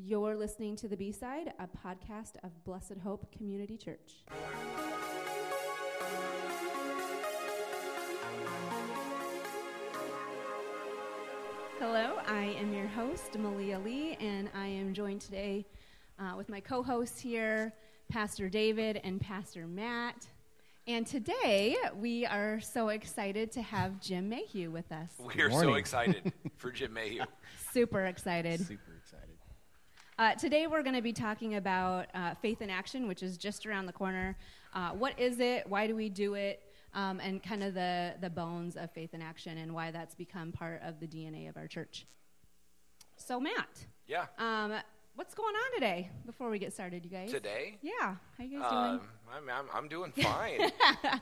[0.00, 4.22] You're listening to The B Side, a podcast of Blessed Hope Community Church.
[11.80, 15.66] Hello, I am your host, Malia Lee, and I am joined today
[16.20, 17.74] uh, with my co hosts here,
[18.08, 20.28] Pastor David and Pastor Matt.
[20.86, 25.10] And today we are so excited to have Jim Mayhew with us.
[25.18, 27.24] We are so excited for Jim Mayhew.
[27.72, 28.60] Super excited.
[28.60, 28.97] Super excited.
[30.18, 33.66] Uh, today we're going to be talking about uh, faith in action, which is just
[33.66, 34.36] around the corner.
[34.74, 35.64] Uh, what is it?
[35.68, 36.60] Why do we do it?
[36.92, 40.50] Um, and kind of the, the bones of faith in action and why that's become
[40.50, 42.04] part of the DNA of our church.
[43.16, 43.86] So, Matt.
[44.08, 44.24] Yeah.
[44.38, 44.72] Um,
[45.14, 47.30] what's going on today before we get started, you guys?
[47.30, 47.78] Today?
[47.80, 48.16] Yeah.
[48.36, 48.82] How you guys doing?
[48.82, 49.00] Um,
[49.32, 50.72] I'm, I'm, I'm doing fine.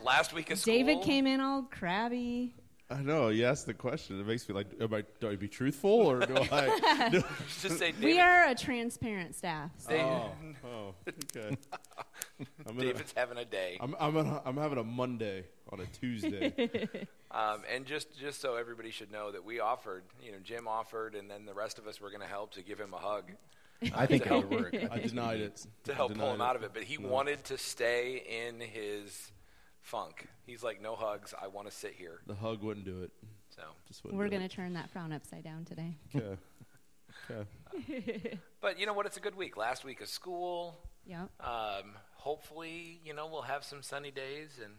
[0.02, 0.72] Last week of school.
[0.72, 2.54] David came in all crabby.
[2.88, 3.28] I know.
[3.30, 4.20] You asked the question.
[4.20, 7.08] It makes me like, am I, do I be truthful or do I?
[7.12, 7.22] Do,
[7.60, 9.70] Just say David, We are a transparent staff.
[9.78, 10.30] so- oh,
[10.64, 10.94] oh,
[11.36, 11.56] okay.
[12.66, 13.78] I'm, in David's having a day.
[13.80, 16.88] a, I'm, I'm, a, I'm having a Monday on a Tuesday.
[17.32, 21.14] Um, and just, just so everybody should know that we offered, you know, Jim offered,
[21.16, 23.32] and then the rest of us were going to help to give him a hug
[23.94, 24.74] I think it would work.
[24.90, 25.66] I denied it.
[25.84, 26.70] to help pull denied him out of it.
[26.72, 27.08] But he No.
[27.08, 29.30] wanted to stay in his
[29.86, 30.26] funk.
[30.44, 31.32] He's like, no hugs.
[31.40, 32.20] I want to sit here.
[32.26, 33.12] The hug wouldn't do it.
[33.54, 35.96] So, Just wouldn't We're do going to turn that frown upside down today.
[36.12, 36.38] it.
[37.30, 37.46] Okay.
[37.88, 38.38] Okay.
[38.60, 39.06] but you know what?
[39.06, 39.56] It's a good week.
[39.56, 40.76] Last week of school.
[41.06, 41.30] Yep.
[41.40, 44.74] Um, hopefully, you know, we'll have some sunny days, and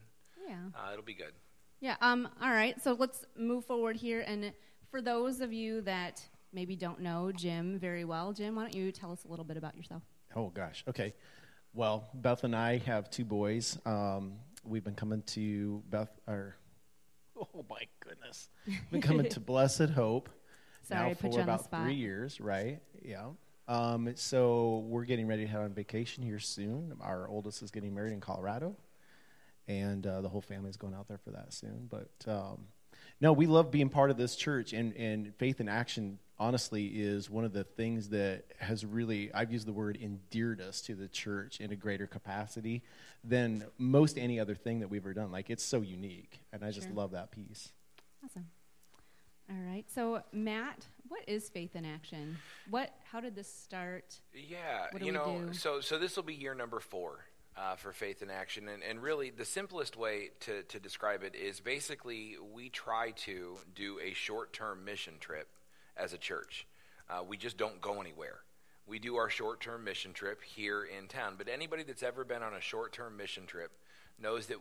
[0.47, 0.57] Yeah.
[0.79, 1.31] uh, it'll be good.
[1.79, 1.95] Yeah.
[2.01, 2.27] Um.
[2.41, 2.79] All right.
[2.83, 4.21] So let's move forward here.
[4.27, 4.51] And
[4.91, 6.21] for those of you that
[6.53, 9.57] maybe don't know Jim very well, Jim, why don't you tell us a little bit
[9.57, 10.03] about yourself?
[10.35, 10.83] Oh gosh.
[10.87, 11.13] Okay.
[11.73, 13.77] Well, Beth and I have two boys.
[13.85, 14.33] Um,
[14.67, 16.11] we've been coming to Beth.
[16.27, 16.55] Or
[17.39, 20.29] oh my goodness, we've been coming to Blessed Hope
[20.83, 21.83] Sorry, now I put for you on the about spot.
[21.83, 22.39] three years.
[22.39, 22.79] Right?
[23.01, 23.27] Yeah.
[23.67, 26.93] Um, so we're getting ready to head on vacation here soon.
[27.01, 28.75] Our oldest is getting married in Colorado,
[29.67, 31.89] and uh, the whole family is going out there for that soon.
[31.89, 32.67] But um,
[33.19, 37.29] no, we love being part of this church, and, and faith in action, honestly, is
[37.29, 41.07] one of the things that has really, I've used the word endeared us to the
[41.07, 42.83] church in a greater capacity
[43.23, 45.31] than most any other thing that we've ever done.
[45.31, 46.95] Like, it's so unique, and I just Sure.
[46.95, 47.71] love that piece.
[48.23, 48.47] Awesome.
[49.49, 49.85] All right.
[49.89, 52.37] So Matt, what is faith in action?
[52.69, 52.93] What?
[53.09, 54.19] How did this start?
[54.33, 55.53] Yeah, What do you we know, do?
[55.53, 57.23] so so this will be year number four
[57.57, 61.35] uh, for Faith in Action, and, and really the simplest way to to describe it
[61.35, 65.47] is basically we try to do a short term mission trip
[65.95, 66.67] as a church.
[67.09, 68.39] Uh, we just don't go anywhere.
[68.85, 72.43] We do our short term mission trip here in town, but anybody that's ever been
[72.43, 73.71] on a short term mission trip
[74.21, 74.57] knows that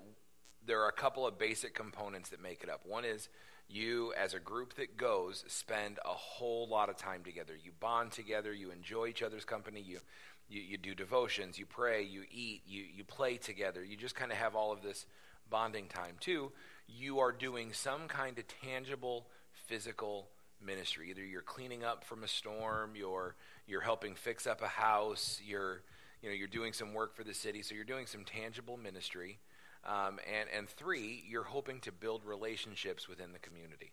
[0.67, 2.81] there are a couple of basic components that make it up.
[2.85, 3.29] One is
[3.69, 7.55] you, as a group that goes, spend a whole lot of time together.
[7.61, 9.99] You bond together, you enjoy each other's company, you,
[10.49, 13.85] you, you do devotions, you pray, you eat, you, you play together.
[13.85, 15.07] You just kind of have all of this
[15.51, 16.17] bonding time.
[16.21, 16.53] Two,
[16.89, 20.29] you are doing some kind of tangible physical
[20.65, 21.11] ministry.
[21.11, 23.35] Either you're cleaning up from a storm, you're,
[23.67, 25.83] you're helping fix up a house, you're,
[26.23, 29.39] you know, you're doing some work for the city, so you're doing some tangible ministry.
[29.85, 33.93] Um, and, and three, you're hoping to build relationships within the community.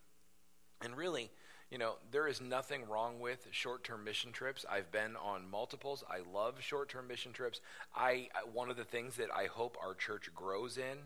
[0.82, 1.30] And really,
[1.72, 4.66] you know, there is nothing wrong with short term mission trips.
[4.70, 6.04] I've been on multiples.
[6.10, 7.62] I love short term mission trips.
[7.96, 10.98] I, one of the things that I hope our church grows in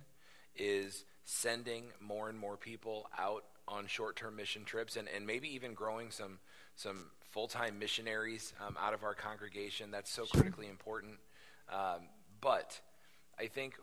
[0.55, 5.53] is sending more and more people out on short term mission trips and, and maybe
[5.53, 6.39] even growing some
[6.75, 9.91] some full time missionaries um, out of our congregation.
[9.91, 11.15] That's so critically important.
[11.71, 12.07] Um,
[12.39, 12.79] but
[13.39, 13.75] I think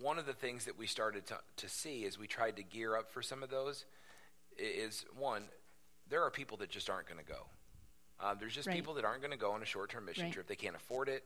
[0.00, 2.96] one of the things that we started to, to see as we tried to gear
[2.96, 3.84] up for some of those
[4.58, 5.44] is one,
[6.08, 7.46] there are people that just aren't going to go.
[8.20, 8.76] Um, there's just Right.
[8.76, 10.32] people that aren't going to go on a short-term mission Right.
[10.32, 10.46] trip.
[10.46, 11.24] They can't afford it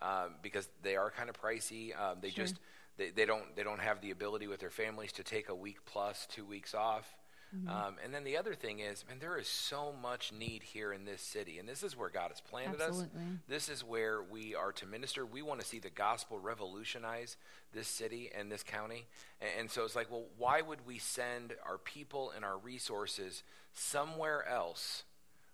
[0.00, 1.98] um, because they are kind of pricey.
[1.98, 2.44] Um, they Sure.
[2.44, 2.58] just
[2.96, 5.84] they, they don't they don't have the ability with their families to take a week
[5.84, 7.17] plus two weeks off.
[7.56, 7.68] Mm-hmm.
[7.70, 11.06] Um, and then the other thing is, man, there is so much need here in
[11.06, 13.06] this city, and this is where God has planted us.
[13.48, 15.24] This is where we are to minister.
[15.24, 17.38] We want to see the gospel revolutionize
[17.72, 19.06] this city and this county.
[19.40, 23.42] And, and so it's like, well, why would we send our people and our resources
[23.72, 25.04] somewhere else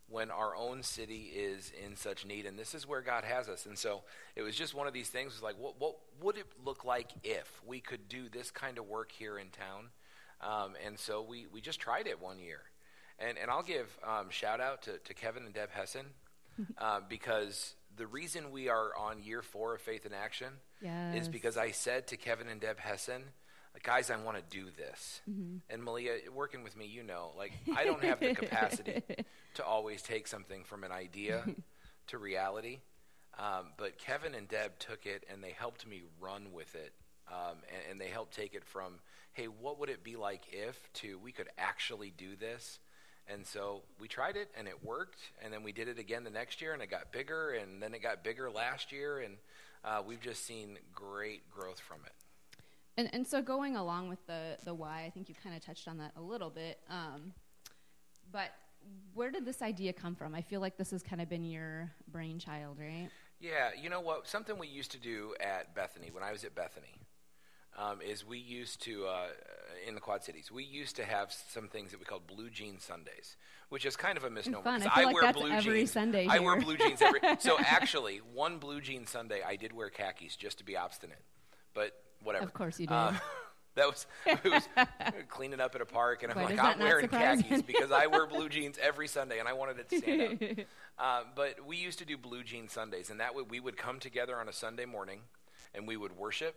[0.09, 2.45] when our own city is in such need?
[2.45, 3.67] And this is where God has us.
[3.67, 4.03] And so
[4.35, 5.33] it was just one of these things.
[5.33, 8.89] Was like, what, what would it look like if we could do this kind of
[8.89, 9.91] work here in town?
[10.41, 12.61] Um, and so we, we just tried it one year.
[13.19, 16.07] And, and I'll give um, shout out to, to Kevin and Deb Hessen
[16.79, 20.49] uh, because the reason we are on year four of Faith in Action
[20.83, 21.23] Yes.
[21.23, 23.23] is because I said to Kevin and Deb Hessen,
[23.83, 25.21] guys, I want to do this.
[25.31, 25.57] Mm-hmm.
[25.71, 29.03] And Malia, working with me, you know, like I don't have the capacity
[29.55, 31.45] to always take something from an idea
[32.09, 32.81] to reality.
[33.39, 36.93] Um, but Kevin and Deb took it and they helped me run with it.
[37.29, 38.95] Um, and, and they helped take it from,
[39.35, 42.79] hey, what would it be like if, to we could actually do this.
[43.27, 45.21] And so we tried it and it worked.
[45.43, 47.51] And then we did it again the next year and it got bigger.
[47.51, 49.21] And then it got bigger last year.
[49.21, 49.37] And
[49.85, 52.13] uh, we've just seen great growth from it.
[52.97, 55.89] And, and so going along with the, the why, I think you kind of touched
[55.89, 56.79] on that a little bit.
[56.89, 57.33] Um,
[58.31, 58.51] but
[59.15, 60.35] where did this idea come from?
[60.35, 63.09] I feel like this has kind of been your brainchild, right?
[63.41, 64.29] Yeah, you know what?
[64.29, 67.01] Something we used to do at Bethany when I was at Bethany
[67.77, 69.27] um, is we used to uh,
[69.87, 72.79] in the Quad Cities we used to have some things that we called blue jean
[72.79, 73.37] Sundays,
[73.69, 74.63] which is kind of a misnomer.
[74.63, 74.83] fun.
[74.83, 75.93] I feel like wear blue every jeans.
[75.93, 77.21] Sunday I wear blue jeans every.
[77.41, 81.23] So actually, one blue jean Sunday I did wear khakis just to be obstinate,
[81.75, 81.93] but
[82.23, 82.45] whatever.
[82.45, 83.15] Of course you Uh,
[83.75, 84.69] that was it was
[85.29, 88.27] cleaning up at a park, and I'm Why like, I'm wearing khakis because I wear
[88.27, 90.67] blue jeans every Sunday, and I wanted it to stand out.
[90.97, 93.99] Uh, but we used to do blue jean Sundays, and that way we would come
[93.99, 95.21] together on a Sunday morning,
[95.75, 96.55] and we would worship,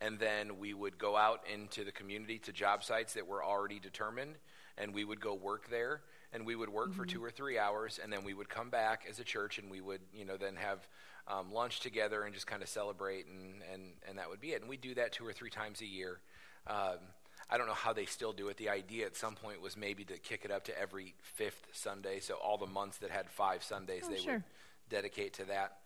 [0.00, 3.78] and then we would go out into the community to job sites that were already
[3.78, 4.34] determined,
[4.78, 6.00] and we would go work there,
[6.32, 9.04] and we would work for two or three hours, and then we would come back
[9.08, 10.86] as a church, and we would, you know, then have
[11.28, 14.60] um, lunch together and just kind of celebrate, and, and, and that would be it.
[14.62, 16.18] And we do that two or three times a year.
[16.66, 16.96] Um,
[17.50, 18.56] I don't know how they still do it.
[18.56, 22.20] The idea at some point was maybe to kick it up to every fifth Sunday,
[22.20, 24.32] so all the months that had five Sundays, Oh, they sure.
[24.34, 24.42] would
[24.88, 25.78] dedicate to that.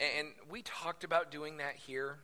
[0.00, 2.18] And we talked about doing that here,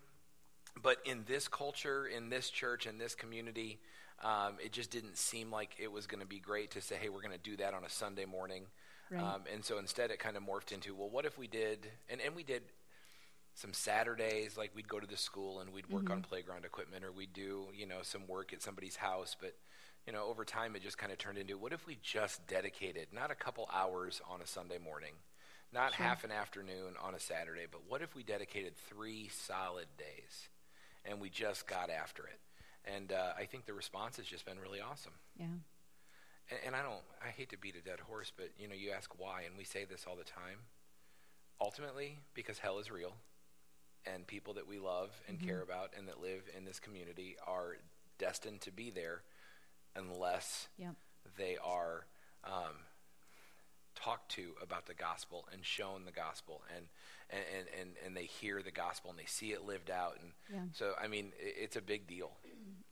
[0.83, 3.79] but in this culture, in this church, in this community,
[4.23, 7.09] um, it just didn't seem like it was going to be great to say, hey,
[7.09, 8.65] we're going to do that on a Sunday morning.
[9.11, 9.23] Right.
[9.23, 12.21] Um, and so instead, it kind of morphed into, well, what if we did, and,
[12.21, 12.63] and we did
[13.55, 17.13] some Saturdays, like we'd go to the school and we'd work on playground equipment, or
[17.13, 19.37] we'd do, you know, some work at somebody's house.
[19.41, 19.55] But,
[20.07, 23.09] you know, over time, it just kind of turned into, what if we just dedicated
[23.13, 25.13] not a couple hours on a Sunday morning,
[25.73, 30.49] not half an afternoon on a Saturday, but what if we dedicated three solid days
[31.05, 32.41] and we just got after it?
[32.85, 35.13] And uh, I think the response has just been really awesome.
[35.39, 35.47] yeah.
[36.51, 38.91] And, and I don't, I hate to beat a dead horse, but you know, you
[38.91, 40.59] ask why, and we say this all the time.
[41.61, 43.15] Ultimately, because hell is real,
[44.05, 47.77] and people that we love and care about and that live in this community are
[48.19, 49.23] destined to be there
[49.97, 50.95] unless Yep.
[51.39, 52.07] they are
[52.45, 52.75] um,
[53.95, 56.87] talked to about the gospel and shown the gospel and,
[57.31, 60.19] and, and, and they hear the gospel and they see it lived out.
[60.21, 60.65] And Yeah.
[60.73, 62.33] so, I mean, it's a big deal.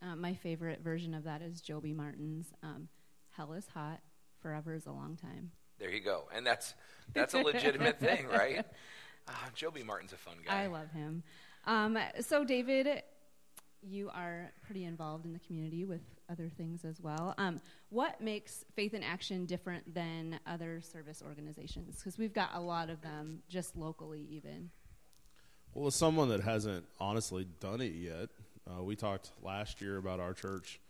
[0.03, 2.89] Uh, my favorite version of that is Joby Martin's um,
[3.31, 4.01] Hell is Hot,
[4.41, 5.53] Forever is a Long Time.
[5.79, 6.25] There you go.
[6.35, 6.75] And that's,
[7.13, 8.65] that's a legitimate thing, right?
[9.29, 10.63] Ah, Joby Martin's a fun guy.
[10.65, 11.23] I love him.
[11.67, 13.03] Um, so, David,
[13.83, 16.01] you are pretty involved in the community with
[16.33, 17.35] other things as well.
[17.39, 21.97] Um, what makes Faith in Action different than other service organizations?
[21.99, 24.71] Because we've got a lot of them just locally, even.
[25.75, 28.31] Well, as someone that hasn't honestly done it yet,
[28.67, 30.81] uh, we talked last year about our church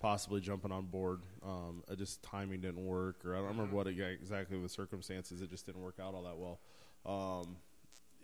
[0.00, 1.20] possibly jumping on board.
[1.44, 5.42] Um, uh, just timing didn't work, or I don't remember what it, exactly the circumstances.
[5.42, 6.60] It just didn't work out all that well.
[7.04, 7.56] Um,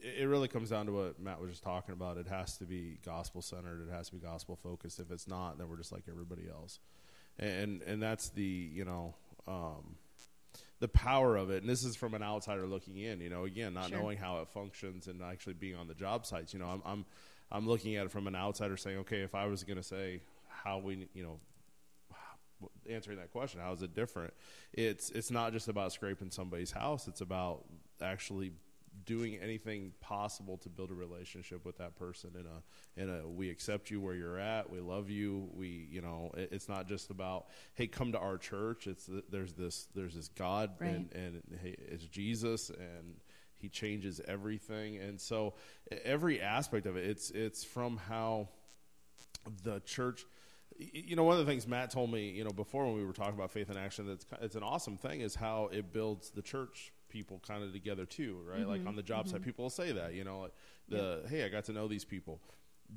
[0.04, 2.18] it, really comes down to what Matt was just talking about.
[2.18, 3.86] It has to be gospel centered.
[3.88, 5.00] It has to be gospel focused.
[5.00, 6.78] If it's not, then we're just like everybody else.
[7.38, 9.14] And and that's the you know.
[9.46, 9.96] Um,
[10.80, 13.20] the power of it, and this is from an outsider looking in.
[13.20, 13.98] You know, again, not Sure.
[13.98, 16.52] knowing how it functions and actually being on the job sites.
[16.52, 17.04] You know, I'm I'm
[17.50, 20.20] I'm looking at it from an outsider, saying, okay, if I was going to say
[20.48, 21.40] how we, you know,
[22.88, 24.34] answering that question, how is it different?
[24.72, 27.08] It's it's not just about scraping somebody's house.
[27.08, 27.64] It's about
[28.02, 28.52] actually
[29.04, 33.50] doing anything possible to build a relationship with that person in a in a we
[33.50, 37.10] accept you where you're at we love you we you know it, it's not just
[37.10, 38.86] about hey come to our church.
[38.86, 40.90] It's there's this there's this god Right.
[40.90, 43.16] and and hey, it's jesus and
[43.56, 44.98] he changes everything.
[44.98, 45.54] And so
[46.04, 48.48] every aspect of it it's it's from how
[49.62, 50.24] the church
[50.78, 53.12] you know one of the things matt told me you know before when we were
[53.12, 56.42] talking about faith in action that's it's an awesome thing is how it builds the
[56.42, 58.66] church people kind of together too right?
[58.66, 58.88] Like mm-hmm.
[58.88, 59.44] on the job site mm-hmm.
[59.44, 60.52] people will say that you know like
[60.88, 62.42] the hey i got to know these people.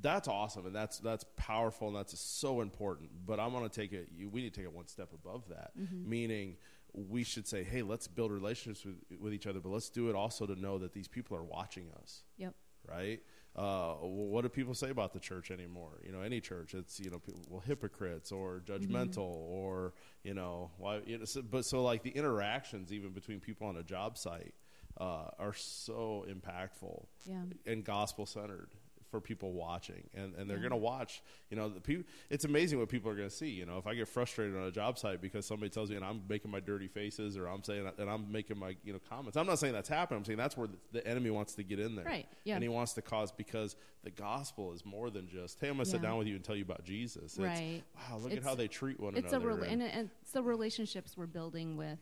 [0.02, 3.94] That's awesome and that's that's powerful and that's so important but I want to take
[3.94, 5.72] it you- we need to take it one step above that.
[5.80, 6.10] Mm-hmm.
[6.10, 6.58] Meaning
[6.94, 10.16] we should say hey let's build relationships with, with each other but let's do it
[10.16, 12.24] also to know that these people are watching us.
[12.38, 12.56] Yep.
[12.90, 13.22] right?
[13.58, 16.00] Uh, what do people say about the church anymore?
[16.06, 20.70] You know, any church, it's you know, people, well, hypocrites or judgmental or you know,
[20.78, 21.00] why?
[21.06, 24.54] You know, so, but so like the interactions even between people on a job site
[25.00, 27.42] uh, are so impactful Yeah.
[27.66, 28.70] and gospel centered
[29.10, 31.22] for people watching, and, and they're going to watch.
[31.50, 32.04] You know, the people.
[32.30, 33.50] It's amazing what people are going to see.
[33.50, 36.04] You know, if I get frustrated on a job site because somebody tells me and
[36.06, 39.38] I'm making my dirty faces or I'm saying and I'm making my you know comments.
[39.38, 40.20] I'm not saying that's happening.
[40.20, 42.56] I'm saying that's where the, the enemy wants to get in there, Right, yeah.
[42.56, 45.86] And he wants to cause because the gospel is more than just hey, I'm going
[45.86, 47.24] to sit down with you and tell you about Jesus.
[47.24, 47.84] It's, Right.
[48.10, 49.54] Wow, look at how they treat one it's a another.
[49.56, 52.00] rela- and- and, and it's the relationships we're building with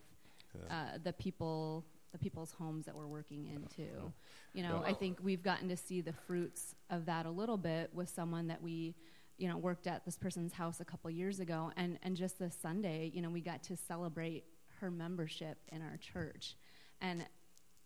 [0.69, 4.11] uh, the people the people's homes that we're working in too.
[4.53, 7.89] You know i think we've gotten to see the fruits of that a little bit
[7.93, 8.95] with someone that we
[9.37, 11.71] you know worked at this person's house a couple years ago.
[11.75, 14.45] And and just this sunday you know we got to celebrate
[14.81, 16.55] her membership in our church.
[17.01, 17.25] And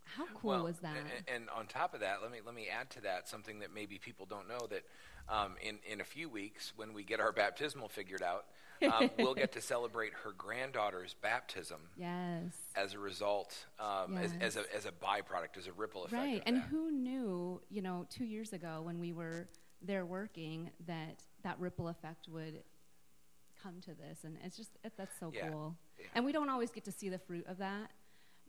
[0.04, 0.96] how cool well, was that?
[0.96, 3.72] a- And, on top of that, let me let me add to that something that
[3.72, 4.82] maybe people don't know that
[5.28, 8.46] um, in in a few weeks when we get our baptismal figured out,
[8.82, 14.42] um, we'll get to celebrate her granddaughter's baptism yes as a result, um, as, Yes.
[14.42, 16.22] as a as a byproduct, as a ripple effect.
[16.22, 16.42] Right.
[16.46, 16.62] And that.
[16.68, 19.48] who knew, you know, two years ago when we were
[19.82, 22.62] there working that that ripple effect would
[23.62, 24.20] come to this.
[24.24, 25.48] And it's just, it, that's so Yeah.
[25.50, 25.76] cool.
[25.98, 26.06] Yeah.
[26.14, 27.90] And we don't always get to see the fruit of that.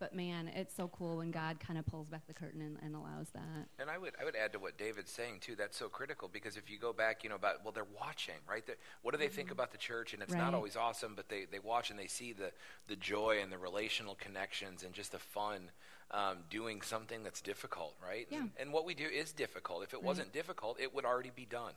[0.02, 2.96] But man, it's so cool when God kind of pulls back the curtain and, and
[2.96, 3.68] allows that.
[3.78, 5.56] And I would I would add to what David's saying too.
[5.56, 8.66] That's so critical because if you go back, you know, about well, they're watching, right?
[8.66, 10.14] They're, what do they think about the church?
[10.16, 10.40] And it's Right.
[10.40, 12.52] not always awesome, but they, they watch and they see the
[12.88, 15.70] the joy and the relational connections and just the fun
[16.10, 18.28] um, doing something that's difficult, right?
[18.32, 18.40] Yeah.
[18.40, 19.84] And, and what we do is difficult.
[19.84, 20.06] If it Right.
[20.06, 21.74] wasn't difficult, it would already be done,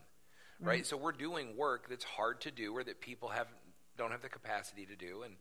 [0.59, 0.67] right.
[0.67, 0.85] Right.
[0.87, 3.47] So we're doing work that's hard to do or that people have
[3.97, 5.35] don't have the capacity to do, and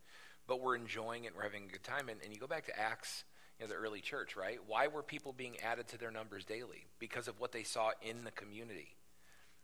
[0.46, 1.28] but we're enjoying it.
[1.28, 2.08] and We're having a good time.
[2.08, 3.24] And, and you go back to Acts
[3.58, 4.58] you know, the early church, right?
[4.66, 6.86] Why were people being added to their numbers daily?
[6.98, 8.96] Because of what they saw in the community.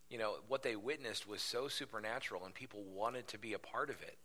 [0.08, 3.90] You know, what they witnessed was so supernatural, and people wanted to be a part
[3.90, 4.18] of it.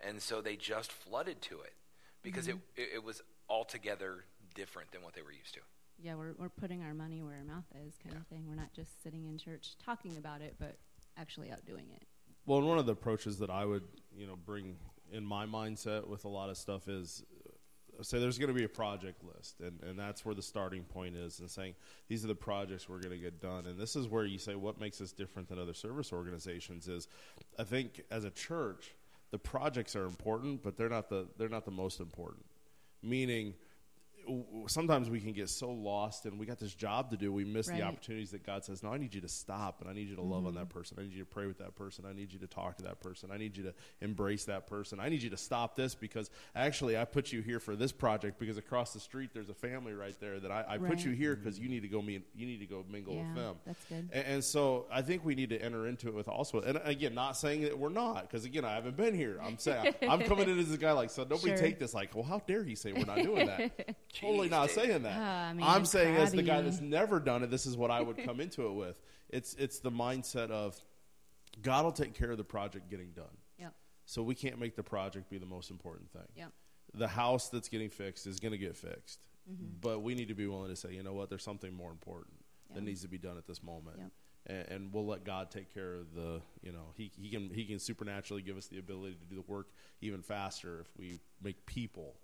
[0.00, 1.74] And so they just flooded to it
[2.22, 2.58] because mm-hmm.
[2.76, 5.60] it, it, it was altogether different than what they were used to.
[6.00, 8.44] Yeah, we're, we're putting our money where our mouth is kind of thing.
[8.48, 10.76] We're not just sitting in church talking about it, but
[11.16, 12.02] actually out doing it.
[12.46, 13.82] Well, and one of the approaches that I would,
[14.16, 14.76] you know, bring
[15.12, 17.22] in my mindset with a lot of stuff is
[17.98, 20.84] uh, say there's going to be a project list, and, and that's where the starting
[20.84, 21.74] point is, and saying
[22.08, 23.66] these are the projects we're going to get done.
[23.66, 27.08] And this is where you say what makes us different than other service organizations is,
[27.58, 28.94] I think as a church,
[29.30, 32.44] the projects are important, but they're not the they're not the most important.
[33.02, 33.54] Meaning,
[34.66, 37.68] sometimes we can get so lost and we got this job to do we miss
[37.68, 37.80] Right.
[37.80, 40.16] the opportunities that god says no i need you to stop and i need you
[40.16, 40.60] to love on mm-hmm.
[40.60, 42.76] that person i need you to pray with that person i need you to talk
[42.78, 45.76] to that person i need you to embrace that person i need you to stop
[45.76, 49.50] this because actually i put you here for this project because across the street there's
[49.50, 51.44] a family right there that i, I put you here mm-hmm.
[51.44, 53.84] because you need to go meet you need to go mingle yeah, with them that's
[53.84, 54.08] good.
[54.12, 57.14] and, and so I think we need to enter into it with also, and again,
[57.14, 59.38] not saying that we're not, because again, I haven't been here.
[59.42, 61.56] I'm saying I'm coming in as a guy like, so nobody Sure.
[61.56, 63.96] take this like, well, how dare he say we're not doing that?
[64.20, 64.74] totally not Dave.
[64.76, 65.16] saying that.
[65.18, 67.90] Ah, I mean, I'm saying as the guy that's never done it, this is what
[67.90, 69.00] I would come into it with.
[69.30, 70.80] It's it's the mindset of
[71.62, 73.36] God will take care of the project getting done.
[73.58, 73.74] Yep.
[74.06, 76.22] So we can't make the project be the most important thing.
[76.36, 76.52] Yep.
[76.94, 79.20] The house that's getting fixed is going to get fixed,
[79.50, 79.64] Mm-hmm.
[79.80, 82.34] but we need to be willing to say, you know what, there's something more important
[82.74, 84.10] that needs to be done at this moment, Yep.
[84.46, 87.64] and, and we'll let God take care of the, you know, he he can he
[87.64, 89.68] can supernaturally give us the ability to do the work
[90.02, 92.16] even faster if we make people.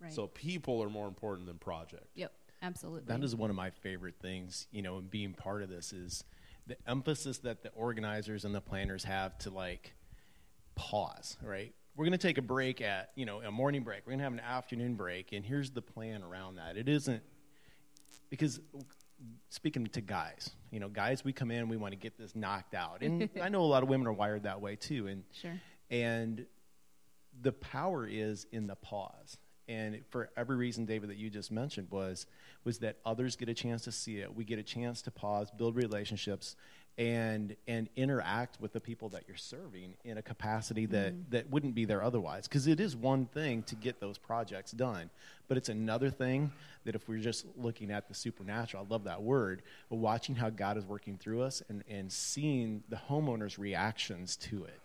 [0.00, 0.12] Right.
[0.12, 2.06] So people are more important than project.
[2.14, 2.32] yep.
[2.62, 3.04] Absolutely.
[3.06, 6.24] That is one of my favorite things, you know, in being part of this is
[6.66, 9.94] the emphasis that the organizers and the planners have to like
[10.74, 11.74] pause, right?
[11.96, 14.00] We're going to take a break at, you know, a morning break.
[14.04, 16.76] We're going to have an afternoon break, and here's the plan around that.
[16.76, 17.22] It isn't
[18.28, 18.60] because
[19.48, 22.74] speaking to guys, you know, guys, we come in, we want to get this knocked
[22.74, 25.58] out, and I know a lot of women are wired that way too, and Sure.
[25.90, 26.46] and
[27.40, 29.38] the power is in the pause.
[29.70, 32.26] And for every reason, David, that you just mentioned was
[32.64, 34.34] was that others get a chance to see it.
[34.34, 36.56] We get a chance to pause, build relationships,
[36.98, 41.30] and and interact with the people that you're serving in a capacity that mm-hmm.
[41.30, 42.48] that wouldn't be there otherwise.
[42.48, 45.08] Because it is one thing to get those projects done,
[45.46, 46.50] but it's another thing
[46.84, 50.50] that if we're just looking at the supernatural, I love that word, but watching how
[50.50, 54.80] God is working through us and and seeing the homeowners' reactions to it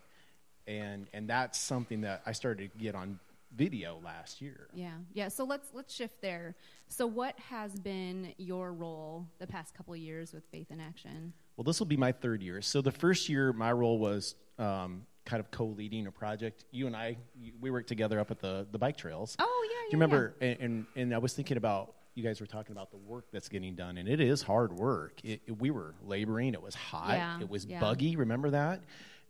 [0.68, 3.20] and and that's something that I started to get on
[3.56, 4.68] video last year.
[4.74, 5.28] Yeah, yeah.
[5.30, 6.56] So let's let's shift there.
[6.88, 11.34] So, what has been your role the past couple of years with Faith in Action?
[11.58, 12.62] Well, this will be my third year.
[12.62, 16.66] So the first year, my role was um, kind of co-leading a project.
[16.72, 17.18] You and I,
[17.62, 19.36] we worked together up at the the bike trails.
[19.40, 19.92] Oh yeah, yeah.
[19.92, 20.36] Do you remember?
[20.42, 23.50] And, and and I was thinking about you guys were talking about the work that's
[23.50, 25.20] getting done, and it is hard work.
[25.24, 26.54] It, it- we were laboring.
[26.54, 27.10] It was hot.
[27.18, 27.80] Yeah, it was yeah.
[27.80, 28.16] buggy.
[28.16, 28.82] Remember that?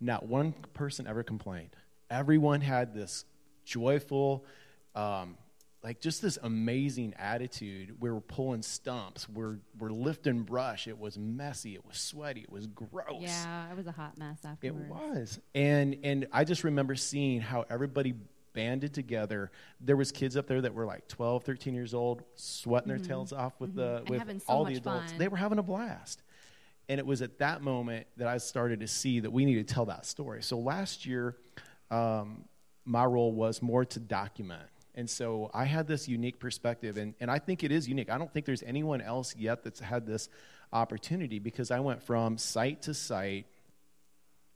[0.01, 1.75] Not one person ever complained.
[2.09, 3.25] Everyone had this
[3.65, 4.45] joyful,
[4.95, 5.37] um,
[5.83, 7.95] like just this amazing attitude.
[7.99, 10.87] We were pulling stumps, we're we're lifting brush.
[10.87, 13.21] It was messy, it was sweaty, it was gross.
[13.21, 15.39] Yeah, it was a hot mess It was.
[15.53, 18.15] And and I just remember seeing how everybody
[18.53, 19.51] banded together.
[19.81, 23.33] There was kids up there that were like 12, 13 years old, sweating their tails
[23.33, 24.13] off with the Mm-hmm.
[24.13, 25.11] And with so all the adults.
[25.11, 25.19] fun.
[25.19, 26.23] They were having a blast.
[26.87, 29.73] And it was at that moment that I started to see that we need to
[29.73, 30.41] tell that story.
[30.41, 31.35] So last year,
[31.91, 32.45] um,
[32.85, 34.69] my role was more to document.
[34.93, 38.09] And so I had this unique perspective, and, and I think it is unique.
[38.09, 40.29] I don't think there's anyone else yet that's had this
[40.71, 43.45] opportunity because I went from site to site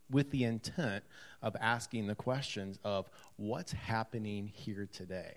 [0.10, 1.04] with the intent
[1.42, 5.36] of asking the questions of what's happening here today.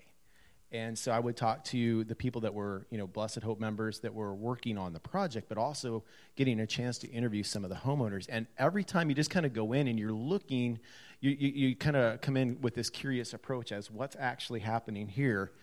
[0.71, 3.99] And so I would talk to the people that were, you know, Blessed Hope members
[3.99, 6.03] that were working on the project, but also
[6.35, 8.25] getting a chance to interview some of the homeowners.
[8.27, 10.79] And every time you just kind of go in and you're looking,
[11.23, 15.07] you, you, you kind of come in with this curious approach as what's actually happening
[15.07, 15.53] here.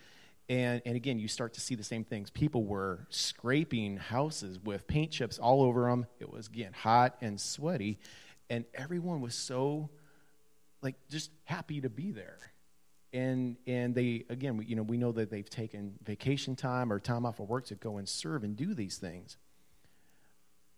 [0.49, 2.31] And, and again, you start to see the same things.
[2.31, 6.07] People were scraping houses with paint chips all over them.
[6.19, 7.99] It was, getting hot and sweaty.
[8.49, 9.91] And everyone was so,
[10.81, 12.39] like, just happy to be there
[13.13, 17.25] and and they again you know we know that they've taken vacation time or time
[17.25, 19.35] off of work to go and serve and do these things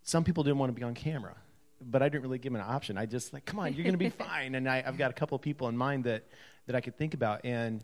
[0.01, 1.35] some people didn't want to be on camera
[1.81, 2.97] but i didn't really give them an option.
[2.97, 4.55] I just like come on you're going to be fine.
[4.55, 6.23] And I, i've got a couple of people in mind that
[6.67, 7.45] that i could think about.
[7.45, 7.83] And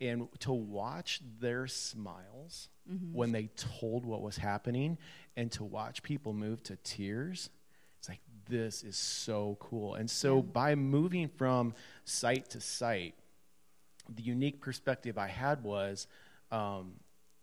[0.00, 2.68] and to watch their smiles
[3.12, 4.98] when they told what was happening
[5.36, 7.50] and to watch people move to tears
[7.98, 9.94] it's like this is so cool.
[9.94, 11.74] And so by moving from
[12.04, 13.14] site to site
[14.14, 16.06] the unique perspective I had was
[16.52, 16.92] um,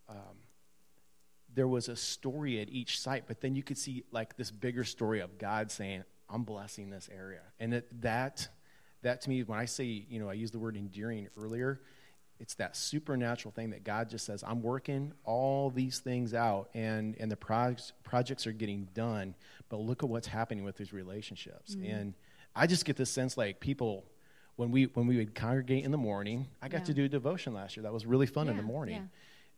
[0.08, 0.38] um,
[1.56, 4.84] there was a story at each site, but then you could see like this bigger
[4.84, 8.48] story of God saying, "I'm blessing this area," and it, that
[9.02, 11.82] that to me, when I say you know I used the word endearing earlier,
[12.40, 17.16] it's that supernatural thing that God just says, "I'm working all these things out, and
[17.20, 19.36] and the projects projects are getting done,
[19.70, 21.92] but look at what's happening with these relationships." Mm-hmm.
[21.92, 22.14] And
[22.56, 24.06] I just get this sense like people
[24.56, 26.48] when we when we would congregate in the morning.
[26.62, 26.86] I got Yeah.
[26.86, 27.84] to do a devotion last year.
[27.84, 29.10] That was really fun in the Yeah, morning.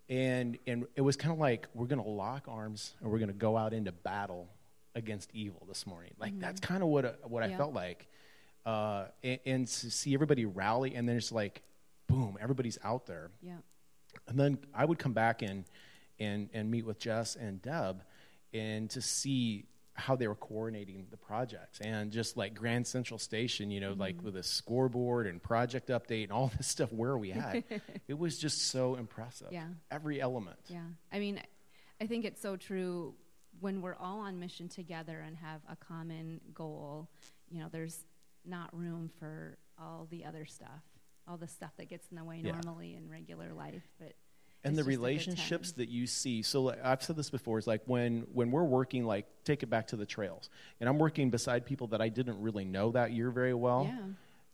[0.10, 3.30] And and it was kind of like we're going to lock arms and we're going
[3.30, 4.48] to go out into battle
[4.94, 6.12] against evil this morning.
[6.20, 7.58] Like that's kind of what what I Yeah.
[7.58, 8.08] felt like.
[8.66, 11.62] Uh, and, and to see everybody rally and then it's like
[12.08, 13.32] boom, everybody's out there.
[13.42, 13.58] Yeah.
[14.28, 15.66] And then I would come back and
[16.20, 18.02] and and meet with Jess and Deb,
[18.54, 23.72] and to see how they were coordinating the projects and just like Grand Central Station,
[23.72, 24.26] you know, like Mm-hmm.
[24.26, 27.64] with a scoreboard and project update and all this stuff where we had,
[28.08, 29.48] it was just so impressive.
[29.52, 29.68] Yeah.
[29.90, 30.60] every element.
[30.68, 30.82] Yeah.
[31.14, 31.42] I mean,
[32.02, 33.14] I think it's so true
[33.62, 37.10] when we're all on mission together and have a common goal,
[37.50, 38.00] you know, there's
[38.46, 40.82] not room for all the other stuff,
[41.28, 42.52] all the stuff that gets in the way Yeah.
[42.52, 43.84] normally in regular life.
[43.98, 44.14] But
[44.66, 46.42] and the just a good relationships that you see.
[46.42, 49.68] So like, i've said this before is like when when we're working like take it
[49.68, 50.50] back to the trails.
[50.80, 53.86] And i'm working beside people that i didn't really know that year very well.
[53.90, 54.06] Yeah.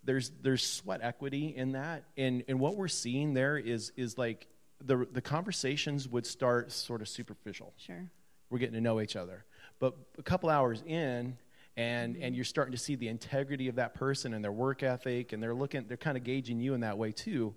[0.04, 2.04] there's there's sweat equity in that.
[2.17, 4.47] And and what we're seeing there is is like
[4.84, 7.74] the the conversations would start sort of superficial.
[7.78, 8.10] Sure.
[8.50, 9.45] we're getting to know each other.
[9.80, 11.38] But a couple hours in
[11.78, 12.24] and Mm-hmm.
[12.24, 15.41] and you're starting to see the integrity of that person and their work ethic and
[15.41, 17.56] they're looking they're kind of gauging you in that way too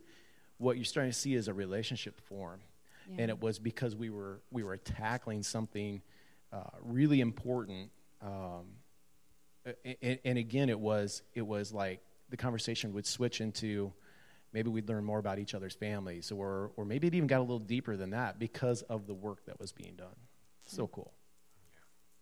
[0.64, 2.60] what you're starting to see is a relationship form.
[3.08, 3.16] Yeah.
[3.22, 6.00] and it was because we were we were tackling something
[6.50, 7.90] uh, really important
[8.22, 8.64] um,
[10.00, 12.00] and, and again it was it was like
[12.30, 13.92] the conversation would switch into
[14.54, 17.42] maybe we'd learn more about each other's families or or maybe it even got a
[17.42, 20.16] little deeper than that because of the work that was being done.
[20.66, 21.12] So cool.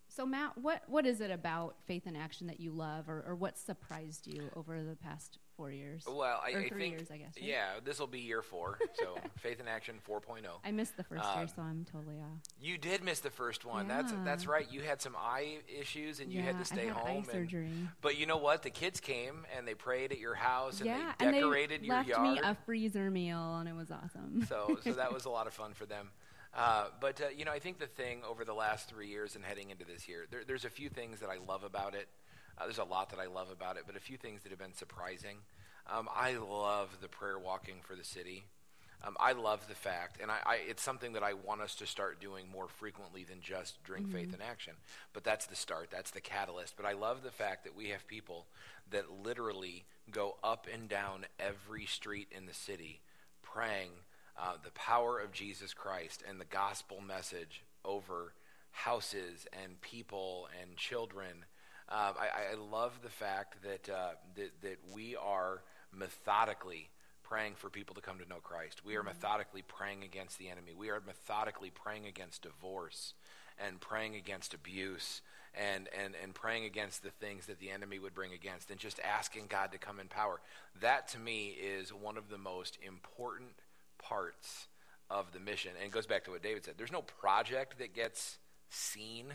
[0.09, 3.35] So Matt, what what is it about Faith in Action that you love, or, or
[3.35, 6.03] what surprised you over the past four years?
[6.09, 7.35] Well, I, or I three think years, I guess.
[7.37, 7.45] right?
[7.49, 8.79] yeah, this will be year four.
[8.95, 10.41] So Faith in Action 4.0.
[10.65, 12.41] I missed the first year, Um, so I'm totally off.
[12.61, 13.87] You did miss the first one.
[13.87, 14.25] That's Yeah.
[14.25, 14.67] that's right.
[14.73, 17.07] You had some eye issues and you had to stay I had home.
[17.07, 17.71] eye and- surgery.
[18.01, 18.63] but you know what?
[18.65, 21.87] The kids came and they prayed at your house and yeah, they decorated and they
[21.87, 22.23] your left yard.
[22.35, 24.45] me a freezer meal, and it was awesome.
[24.49, 26.11] so so that was a lot of fun for them.
[26.55, 29.45] Uh, but uh, you know, I think the thing over the last three years and
[29.45, 32.09] heading into this year, there, there's a few things that I love about it.
[32.59, 34.59] Uh, there's a lot that I love about it, but a few things that have
[34.59, 35.39] been surprising.
[35.91, 38.45] Um, I love the prayer walking for the city.
[39.05, 41.87] Um, I love the fact, and I, I, it's something that I want us to
[41.87, 44.75] start doing more frequently than just during Faith in Action.
[45.13, 46.75] But that's the start, that's the catalyst.
[46.77, 48.47] But I love the fact that we have people
[48.93, 53.01] that literally go up and down every street in the city
[53.43, 53.91] praying
[54.39, 58.33] uh, the power of Jesus Christ and the gospel message over
[58.71, 61.45] houses and people and children.
[61.93, 66.89] Um, I, I love the fact that, uh, that that we are methodically
[67.23, 68.83] praying for people to come to know Christ.
[68.83, 70.73] We are methodically praying against the enemy.
[70.75, 73.13] We are methodically praying against divorce
[73.59, 75.21] and praying against abuse
[75.55, 78.99] and, and, and praying against the things that the enemy would bring against and just
[79.01, 80.41] asking God to come in power.
[80.81, 83.51] That to me is one of the most important
[83.99, 84.69] parts
[85.11, 85.73] of the mission.
[85.77, 86.75] And it goes back to what David said.
[86.79, 88.39] There's no project that gets
[88.71, 89.27] seen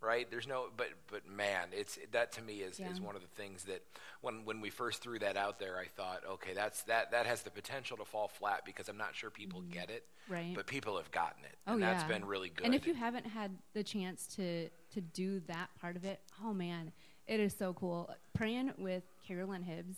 [0.00, 0.30] right?
[0.30, 2.90] There's no, but but man, it's that to me is, yeah.
[2.90, 3.82] is one of the things that
[4.20, 7.42] when when we first threw that out there, I thought, okay, that's that that has
[7.42, 9.72] the potential to fall flat because I'm not sure people mm.
[9.72, 10.52] get it, right?
[10.54, 11.92] But people have gotten it, oh, and yeah.
[11.92, 12.66] that's been really good.
[12.66, 16.52] And if you haven't had the chance to to do that part of it, oh
[16.52, 16.92] man,
[17.26, 18.10] it is so cool.
[18.34, 19.96] Praying with Carolyn Hibbs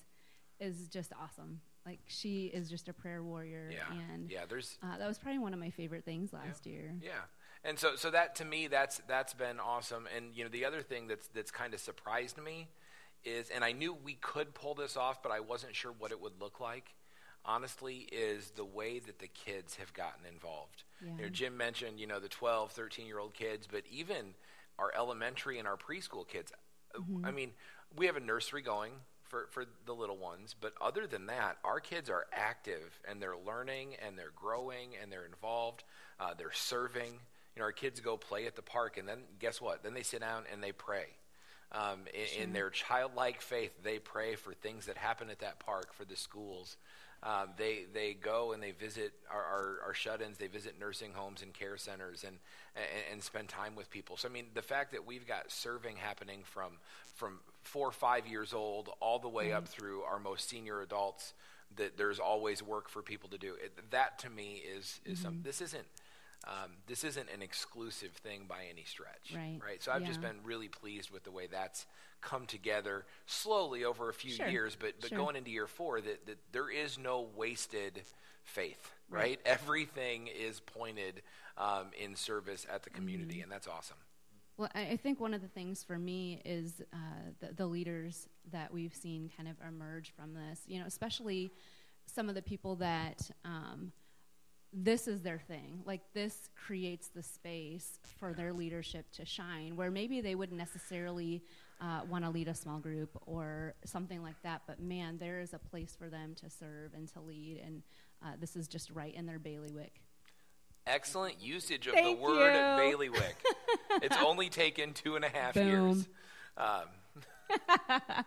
[0.58, 1.60] is just awesome.
[1.86, 3.96] Like she is just a prayer warrior, yeah.
[4.12, 6.72] and yeah, there's uh, that was probably one of my favorite things last yeah.
[6.72, 6.94] year.
[7.02, 7.10] Yeah,
[7.64, 10.08] and so, so that to me, that's that's been awesome.
[10.14, 12.68] And you know, the other thing that's that's kind of surprised me
[13.24, 16.20] is, and I knew we could pull this off, but I wasn't sure what it
[16.20, 16.94] would look like.
[17.44, 20.84] Honestly, is the way that the kids have gotten involved.
[21.02, 21.12] Yeah.
[21.16, 24.34] You know, Jim mentioned, you know, the 12, 13 year old kids, but even
[24.78, 26.52] our elementary and our preschool kids.
[26.94, 27.24] Mm-hmm.
[27.24, 27.52] I mean,
[27.96, 28.92] we have a nursery going
[29.30, 30.54] for, for the little ones.
[30.60, 35.10] But other than that, our kids are active and they're learning and they're growing and
[35.10, 35.84] they're involved.
[36.18, 37.20] Uh, they're serving.
[37.54, 39.82] You know, our kids go play at the park, and then guess what?
[39.82, 41.06] Then they sit down and they pray.
[41.72, 45.92] Um, in, in, their childlike faith, they pray for things that happen at that park,
[45.92, 46.76] for the schools.
[47.22, 50.38] Um, they they go and they visit our, our, our, shut-ins.
[50.38, 52.38] They visit nursing homes and care centers and,
[52.74, 54.16] and, and spend time with people.
[54.16, 56.78] So I mean, the fact that we've got serving happening from
[57.14, 59.58] from four or five years old all the way mm-hmm.
[59.58, 61.34] up through our most senior adults,
[61.76, 63.54] that there's always work for people to do.
[63.62, 65.24] It, that to me is is mm-hmm.
[65.24, 65.40] some.
[65.42, 65.86] This isn't
[66.46, 69.34] um, this isn't an exclusive thing by any stretch.
[69.34, 69.60] Right.
[69.62, 69.82] Right.
[69.82, 70.08] So I've yeah.
[70.08, 71.86] just been really pleased with the way that's
[72.20, 74.48] come together slowly over a few sure.
[74.48, 75.18] years, but, but sure.
[75.18, 78.02] going into year four, that, that there is no wasted
[78.44, 79.20] faith, right?
[79.20, 79.40] right.
[79.44, 81.22] Everything is pointed
[81.56, 83.44] um, in service at the community, mm-hmm.
[83.44, 83.96] and that's awesome.
[84.56, 86.96] Well, I think one of the things for me is uh,
[87.40, 91.50] the, the leaders that we've seen kind of emerge from this, you know, especially
[92.04, 93.92] some of the people that um,
[94.72, 95.82] this is their thing.
[95.84, 101.42] Like this creates the space for their leadership to shine, where maybe they wouldn't necessarily
[101.80, 104.62] uh, want to lead a small group or something like that.
[104.66, 107.82] But man, there is a place for them to serve and to lead, and
[108.24, 110.00] uh, this is just right in their bailiwick.
[110.86, 112.90] Excellent usage of Thank the word you.
[112.90, 113.36] bailiwick.
[114.02, 115.66] it's only taken two and a half Boom.
[115.68, 116.08] years.
[116.56, 116.84] Um,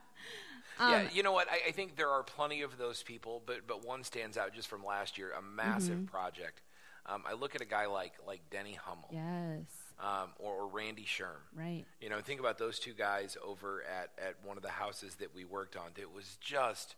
[0.79, 1.47] yeah, Um, you know what?
[1.49, 4.67] I, I, think there are plenty of those people, but but one stands out just
[4.67, 6.05] from last year, a massive mm-hmm.
[6.05, 6.61] project.
[7.05, 9.65] Um, I look at a guy like like Denny Hummel, Yes.
[9.99, 11.41] um, or, or Randy Sherm.
[11.55, 11.85] Right.
[11.99, 15.35] You know, think about those two guys over at at one of the houses that
[15.35, 15.91] we worked on.
[15.97, 16.95] It was just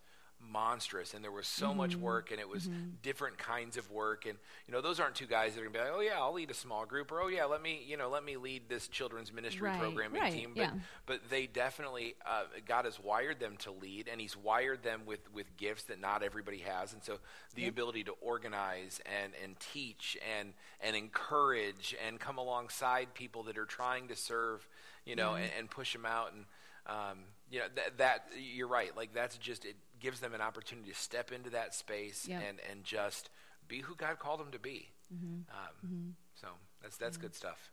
[0.51, 1.77] monstrous and there was so mm-hmm.
[1.77, 2.89] much work and it was mm-hmm.
[3.01, 5.79] different kinds of work and you know those aren't two guys that are going to
[5.79, 7.97] be like oh yeah I'll lead a small group or oh yeah let me you
[7.97, 9.79] know let me lead this children's ministry right.
[9.79, 10.33] programming right.
[10.33, 10.71] team but yeah.
[11.05, 15.31] but they definitely uh, God has wired them to lead and he's wired them with
[15.33, 17.19] with gifts that not everybody has and so
[17.55, 17.71] the yep.
[17.71, 23.65] ability to organize and and teach and and encourage and come alongside people that are
[23.65, 24.67] trying to serve
[25.05, 25.43] you know mm-hmm.
[25.43, 26.45] and, and push them out and
[26.87, 30.91] um, you know that, that you're right like that's just it gives them an opportunity
[30.91, 32.41] to step into that space yep.
[32.47, 33.29] and and just
[33.67, 35.41] be who God called them to be mm-hmm.
[35.59, 36.09] um, mm-hmm.
[36.35, 36.47] so
[36.81, 37.71] that's that's good stuff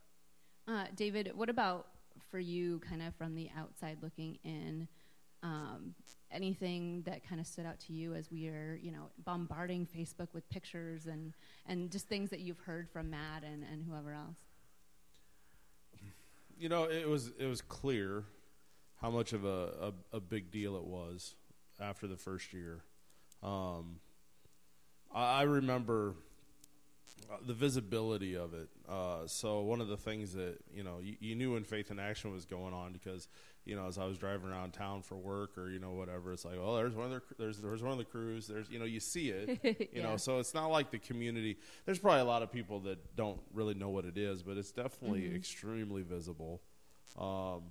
[0.67, 1.87] Uh, David, what about
[2.31, 4.87] for you, kind of from the outside looking in?
[5.41, 5.93] Um,
[6.31, 10.29] anything that kind of stood out to you as we are, you know, bombarding Facebook
[10.33, 11.33] with pictures and,
[11.67, 14.37] and just things that you've heard from Matt and, and whoever else?
[16.57, 18.23] You know, it was it was clear
[19.01, 21.35] how much of a, a, a big deal it was
[21.79, 22.83] after the first year.
[23.41, 23.99] Um,
[25.13, 26.15] I, I remember
[27.31, 28.69] uh, the visibility of it.
[28.89, 31.99] Uh, so one of the things that you know you, you, knew when Faith in
[31.99, 33.27] Action was going on because
[33.65, 36.43] you know as I was driving around town for work or you know whatever, it's
[36.43, 38.47] like oh there's one of the there's there's one of the crews.
[38.47, 40.03] There's you know you see it, you yeah.
[40.03, 40.17] know.
[40.17, 41.57] So it's not like the community.
[41.85, 44.71] There's probably a lot of people that don't really know what it is, but it's
[44.71, 45.35] definitely mm-hmm.
[45.35, 46.61] extremely visible.
[47.17, 47.63] Um,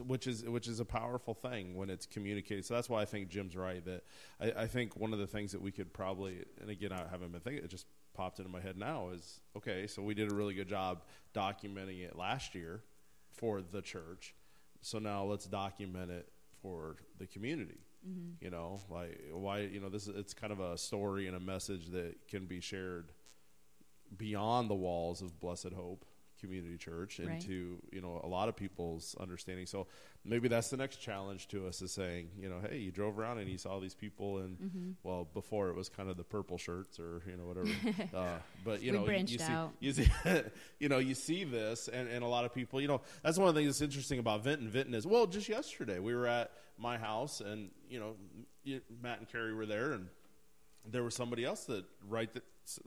[0.00, 2.64] which is which is a powerful thing when it's communicated.
[2.64, 4.04] So that's why I think Jim's right that
[4.40, 7.32] I, I, think one of the things that we could probably and again I haven't
[7.32, 9.86] been thinking it just popped into my head now is okay.
[9.86, 11.02] So we did a really good job
[11.34, 12.82] documenting it last year
[13.30, 14.34] for the church.
[14.80, 16.28] So now let's document it
[16.60, 17.80] for the community.
[18.08, 18.44] Mm-hmm.
[18.44, 21.40] You know, like why you know this is it's kind of a story and a
[21.40, 23.12] message that can be shared
[24.16, 26.04] beyond the walls of Blessed Hope
[26.42, 27.40] community church Right.
[27.42, 29.64] into you know a lot of people's understanding.
[29.66, 29.86] So
[30.24, 33.38] maybe that's the next challenge to us is saying you know hey you drove around
[33.38, 34.90] and you saw these people and Mm-hmm.
[35.02, 37.68] well before it was kind of the purple shirts or you know whatever
[38.14, 40.10] uh, but you know you- you see you see
[40.80, 43.48] you know you see this and, and a lot of people you know that's one
[43.48, 46.50] of the things that's interesting about Vinton Vinton is well just yesterday we were at
[46.78, 48.14] my house and you know
[49.02, 50.06] Matt and Carrie were there and
[50.90, 52.42] there was somebody else that right that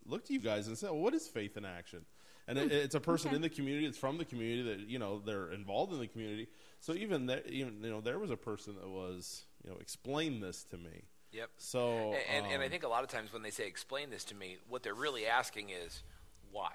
[0.05, 2.05] looked at you guys and said well, what is faith in action
[2.47, 3.35] and it, it's a person Okay.
[3.37, 6.47] in the community it's from the community that you know they're involved in the community
[6.79, 10.39] so even there even you know there was a person that was you know explain
[10.41, 11.49] this to me Yep.
[11.57, 14.09] so And, and, and I um, think a lot of times when they say explain
[14.09, 16.01] this to me, what they're really asking is
[16.49, 16.71] why.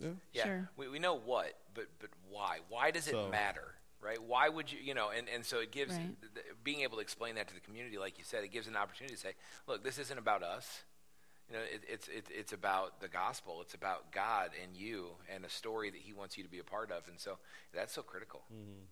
[0.00, 0.10] yeah.
[0.32, 0.70] Yeah, Sure.
[0.76, 2.58] we, we know what, but but why?
[2.68, 3.74] Why does it So- matter?
[4.00, 4.22] Right?
[4.22, 4.78] Why would you?
[4.80, 6.14] You know, and, and so it gives Right.
[6.20, 8.68] th- th- being able to explain that to the community, like you said, it gives
[8.68, 9.32] an opportunity to say,
[9.66, 10.82] look, this isn't about us.
[11.50, 13.60] You know, it, it's it, it's about the gospel.
[13.62, 16.64] It's about God and you and a story that He wants you to be a
[16.64, 17.08] part of.
[17.08, 17.38] And so
[17.72, 18.42] that's so critical.
[18.52, 18.84] Mm-hmm.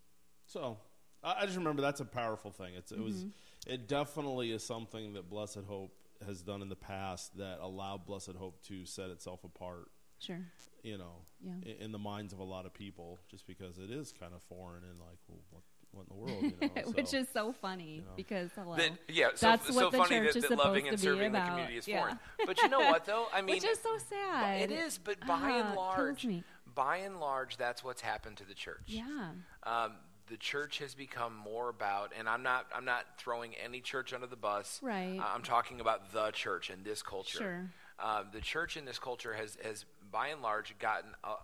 [0.46, 0.78] So
[1.22, 2.74] I, I just remember that's a powerful thing.
[2.76, 3.72] It's, it was mm-hmm.
[3.72, 5.92] it definitely is something that Blessed Hope
[6.26, 9.88] has done in the past that allowed Blessed Hope to set itself apart.
[10.18, 10.40] Sure.
[10.82, 11.70] You know, Yeah.
[11.70, 14.42] in, in the minds of a lot of people, just because it is kind of
[14.44, 16.42] foreign and like, well, what, what in the world?
[16.42, 16.90] You know?
[16.94, 18.12] Which So- is so funny know.
[18.16, 18.76] because hello.
[18.76, 21.02] That, yeah, so, That's so what the funny church that, is that loving and to
[21.02, 22.00] be serving the community is Yeah.
[22.00, 22.18] foreign.
[22.46, 23.26] But you know what, though?
[23.32, 24.60] I mean, Which is so sad.
[24.62, 24.98] it is.
[24.98, 26.26] But by Ah, and large,
[26.74, 28.82] by and large, that's what's happened to the church.
[28.86, 29.30] Yeah.
[29.62, 29.92] um,
[30.28, 34.26] the church has become more about, and I'm not, I'm not throwing any church under
[34.26, 34.80] the bus.
[34.82, 35.20] Right.
[35.20, 37.38] Uh, I'm talking about the church and this culture.
[37.38, 37.70] Sure.
[38.00, 41.34] Um, the church in this culture has, has by and large, gotten a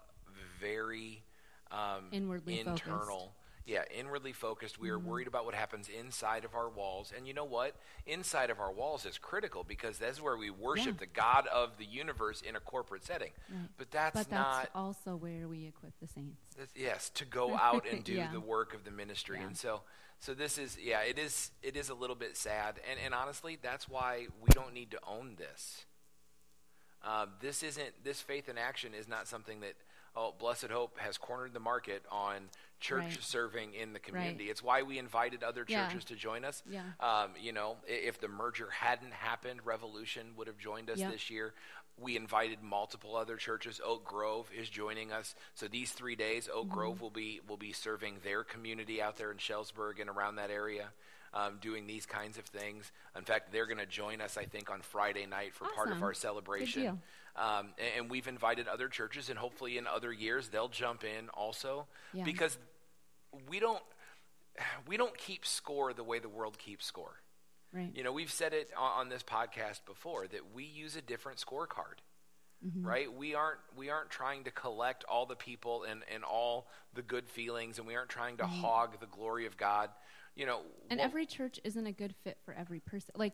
[0.60, 1.22] very
[1.70, 3.06] um, Inwardly internal.
[3.06, 3.30] focused.
[3.64, 4.78] Yeah, inwardly focused.
[4.80, 5.06] We are Mm-hmm.
[5.08, 7.12] worried about what happens inside of our walls.
[7.16, 7.76] And you know what?
[8.06, 11.00] Inside of our walls is critical because that's where we worship Yeah.
[11.00, 13.30] the God of the universe in a corporate setting.
[13.48, 13.68] Right.
[13.78, 16.40] But that's but not that's also where we equip the saints.
[16.74, 18.32] yes, to go out and do Yeah.
[18.32, 19.38] the work of the ministry.
[19.38, 19.46] Yeah.
[19.46, 19.82] And so
[20.18, 22.80] so this is yeah, it is it is a little bit sad.
[22.90, 25.84] And and honestly, that's why we don't need to own this.
[27.04, 29.74] Um, this isn't this faith in action is not something that
[30.16, 32.48] oh blessed hope has cornered the market on
[32.80, 33.18] church Right.
[33.22, 34.50] serving in the community Right.
[34.50, 35.86] it's why we invited other Yeah.
[35.86, 36.82] churches to join us Yeah.
[37.00, 41.54] um, you know if the merger hadn't happened revolution would have joined us this year
[41.98, 46.64] we invited multiple other churches oak grove is joining us so these three days oak
[46.66, 46.74] Mm-hmm.
[46.74, 50.50] grove will be will be serving their community out there in shellsburg and around that
[50.50, 50.88] area
[51.34, 54.70] um, doing these kinds of things in fact they're going to join us i think
[54.70, 56.04] on friday night for part of Awesome.
[56.04, 56.82] our celebration.
[57.36, 61.86] Um, and, we've invited other churches and hopefully in other years they'll jump in also
[62.12, 62.24] Yeah.
[62.24, 62.58] because
[63.48, 63.82] we don't
[64.86, 67.16] we don't keep score the way the world keeps score
[67.74, 67.90] Right.
[67.94, 71.38] you know, we've said it on, on this podcast before that we use a different
[71.38, 72.00] scorecard.
[72.62, 72.86] Mm-hmm.
[72.86, 73.10] Right?
[73.12, 77.28] We aren't we aren't trying to collect all the people and, and all the good
[77.30, 79.88] feelings and we aren't trying to hog the glory of God.
[80.36, 80.86] You know, Mm-hmm.
[80.90, 83.14] And what- every church isn't a good fit for every person.
[83.16, 83.32] Like,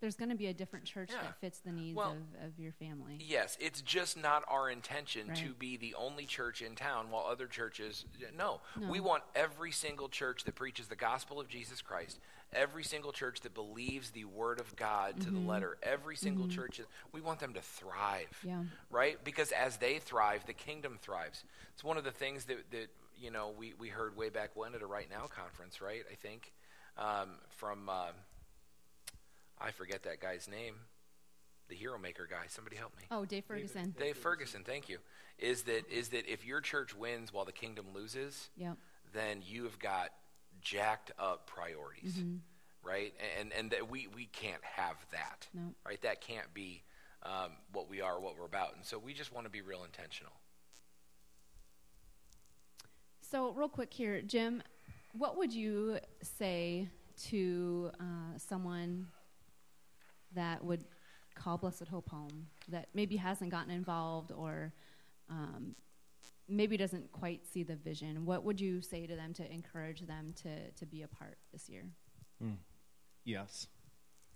[0.00, 1.22] there's going to be a different church Yeah.
[1.22, 3.18] that fits the needs Well, of, of your family.
[3.20, 7.46] Yes, it's just not our intention to be the only church in town while other
[7.46, 8.04] churches
[8.36, 8.60] no.
[8.78, 8.90] No.
[8.90, 12.18] We want every single church that preaches the gospel of Jesus Christ,
[12.52, 15.44] every single church that believes the word of God to Mm-hmm.
[15.46, 16.80] the letter, every single church
[17.12, 18.38] we want them to thrive.
[18.42, 18.64] Yeah.
[18.90, 19.22] Right?
[19.22, 21.44] Because as they thrive, the kingdom thrives.
[21.74, 24.74] It's one of the things that that you know, we, we heard way back when
[24.74, 26.04] at a Right Now conference, right?
[26.10, 26.52] I think
[26.96, 28.12] um, from uh,
[29.60, 30.74] I forget that guy's name,
[31.68, 32.44] the Hero Maker guy.
[32.48, 33.04] Somebody help me.
[33.10, 33.94] Oh, Dave Ferguson.
[33.98, 34.98] Dave Ferguson, thank you.
[35.38, 38.76] Is that is that if your church wins while the kingdom loses, Yep.
[39.12, 40.10] then you have got
[40.60, 42.22] jacked up priorities,
[42.82, 43.12] right?
[43.38, 45.74] And and that we we can't have that, No.
[45.86, 46.00] right?
[46.02, 46.82] That can't be
[47.22, 49.84] um, what we are, what we're about, and so we just want to be real
[49.84, 50.32] intentional.
[53.20, 54.62] So, real quick here, Jim,
[55.12, 56.88] what would you say
[57.28, 59.06] to uh, someone
[60.34, 60.84] that would
[61.34, 64.72] call Blessed Hope home that maybe hasn't gotten involved or
[65.28, 65.74] um,
[66.48, 68.26] maybe doesn't quite see the vision?
[68.26, 71.68] What would you say to them to encourage them to, to be a part this
[71.68, 71.84] year?
[73.24, 73.66] Yes,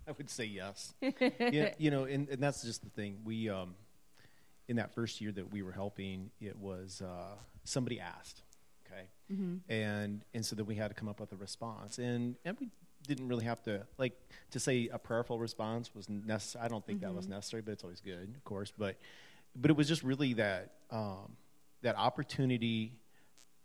[0.07, 0.93] I would say yes.
[1.01, 3.19] yeah, you know, and, and that's just the thing.
[3.23, 3.75] We um,
[4.67, 8.43] in that first year that we were helping, it was uh, somebody asked,
[8.85, 9.07] okay,
[9.69, 12.69] and and so then we had to come up with a response, and and we
[13.07, 14.13] didn't really have to like
[14.51, 16.65] to say a prayerful response was necessary.
[16.65, 18.71] I don't think that was necessary, but it's always good, of course.
[18.77, 18.97] But
[19.55, 21.35] but it was just really that um,
[21.81, 22.93] that opportunity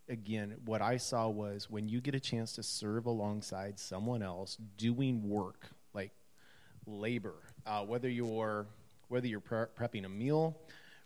[0.09, 4.59] again, what I saw was when you get a chance to serve alongside someone else
[4.76, 6.11] doing work like
[6.87, 7.35] labor,
[7.66, 8.66] uh, whether you're
[9.09, 10.57] whether you're pre- prepping a meal,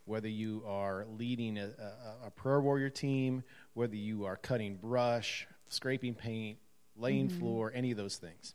[0.04, 3.42] whether you are leading a, a, a prayer warrior team,
[3.74, 6.58] whether you are cutting brush, scraping paint,
[6.96, 7.38] laying mm-hmm.
[7.38, 8.54] floor, any of those things.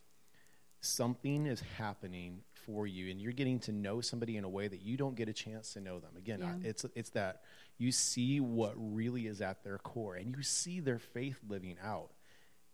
[0.81, 4.81] Something is happening for you, and you're getting to know somebody in a way that
[4.81, 6.11] you don't get a chance to know them.
[6.17, 6.53] Again, Yeah.
[6.53, 7.43] I- it's it's that
[7.77, 12.11] you see what really is at their core, and you see their faith living out.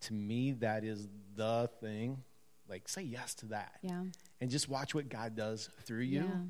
[0.01, 2.23] To me, that is the thing.
[2.67, 4.05] Like, say yes to that Yeah.
[4.41, 6.41] and just watch what God does through you Yeah.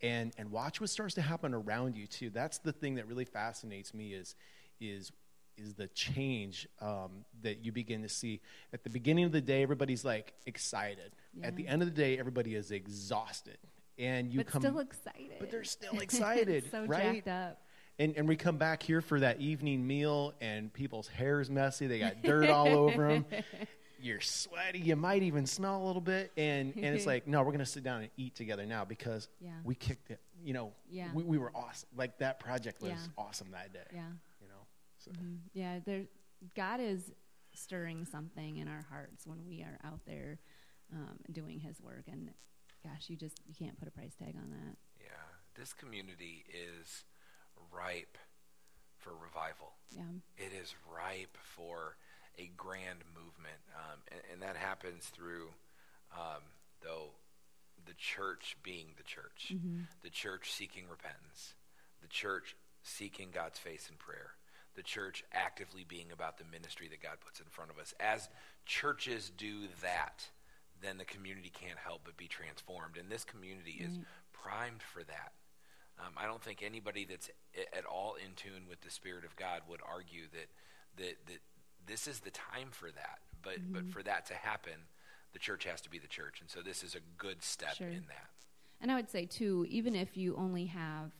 [0.00, 2.30] and and watch what starts to happen around you too.
[2.30, 4.34] That's the thing that really fascinates me is
[4.80, 5.10] is
[5.58, 8.40] is the change um, that you begin to see
[8.72, 9.62] at the beginning of the day.
[9.62, 11.12] Everybody's like excited.
[11.42, 13.58] At the end of the day, everybody is exhausted,
[13.98, 14.62] and you but come.
[14.62, 15.36] still excited.
[15.38, 17.14] but they're still excited, so right?
[17.24, 17.62] jacked up.
[18.00, 21.86] And, and we come back here for that evening meal, and people's hair's messy.
[21.88, 23.26] They got dirt all over them.
[24.00, 24.78] You're sweaty.
[24.78, 26.30] You might even smell a little bit.
[26.36, 29.26] And, and it's like, no, we're going to sit down and eat together now because
[29.40, 29.50] Yeah.
[29.64, 30.20] we kicked it.
[30.44, 31.08] You know, Yeah.
[31.12, 31.88] we, we were awesome.
[31.96, 32.96] Like that project was Yeah.
[33.16, 33.80] awesome that day.
[33.92, 34.02] Yeah.
[35.14, 35.20] So
[35.52, 36.04] Yeah, there
[36.54, 37.12] God is
[37.54, 40.38] stirring something in our hearts when we are out there
[40.92, 42.30] um, doing his work and
[42.84, 44.76] gosh, you just you can't put a price tag on that.
[45.00, 47.04] Yeah, this community is
[47.72, 48.16] ripe
[48.96, 49.72] for revival.
[49.90, 50.02] Yeah.
[50.36, 51.96] It is ripe for
[52.38, 55.48] a grand movement, um, and, and that happens through,
[56.12, 56.42] um,
[56.82, 57.10] though,
[57.86, 59.52] the church being the church,
[60.02, 61.54] the church seeking repentance,
[62.00, 64.32] the church seeking God's face in prayer,
[64.78, 67.92] the church actively being about the ministry that God puts in front of us.
[67.98, 68.28] As
[68.64, 70.28] churches do that,
[70.80, 73.98] then the community can't help but be transformed, and this community is
[74.32, 75.32] primed for that.
[75.98, 77.28] Um, I don't think anybody that's
[77.76, 80.46] at all in tune with the Spirit of God would argue that
[81.02, 81.40] that, that
[81.84, 83.18] this is the time for that.
[83.42, 84.86] But but for that to happen,
[85.32, 87.88] the church has to be the church, and so this is a good step Sure.
[87.88, 88.30] in that.
[88.80, 91.10] And I would say too, even if you only have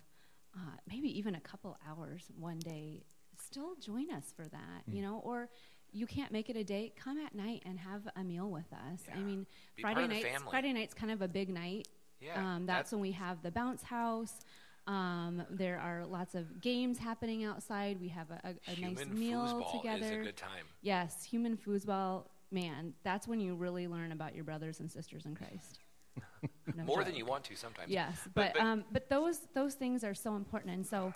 [0.55, 3.03] uh, maybe even a couple hours one day,
[3.48, 4.92] still join us for that, Hmm.
[4.94, 5.48] you know, or
[5.92, 9.00] you can't make it a date, come at night and have a meal with us.
[9.14, 10.42] I mean, Be Friday nights.
[10.50, 11.88] Friday night's kind of a big night.
[12.20, 14.40] Yeah, um, that's that- when we have the bounce house.
[14.87, 18.00] Um, there are lots of games happening outside.
[18.00, 20.04] We have a, a, a nice meal together.
[20.06, 20.64] is a good time.
[20.80, 25.34] Yes, human foosball, man, that's when you really learn about your brothers and sisters in
[25.34, 25.78] Christ.
[26.74, 27.90] No More than you want to sometimes.
[27.90, 31.14] Yes, But- but but- um, but those those things are so important, and so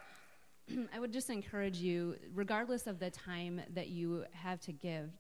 [0.95, 5.11] I would just encourage you, regardless of the time that you have to give,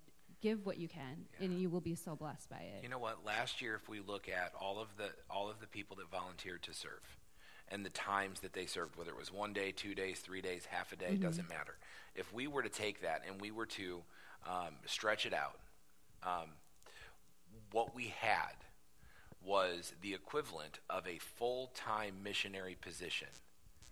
[0.40, 2.83] give what you can, and you will be so blessed by it.
[2.83, 3.24] You know what?
[3.24, 6.62] Last year, if we look at all of the all of the people that volunteered
[6.64, 7.16] to serve,
[7.68, 10.66] and the times that they served, whether it was one day, two days, three days,
[10.70, 11.76] half a day, doesn't matter.
[12.14, 14.02] If we were to take that and we were to
[14.46, 15.59] um, stretch it out,
[16.22, 16.50] um,
[17.70, 18.52] what we had
[19.44, 23.28] was the equivalent of a full time missionary position,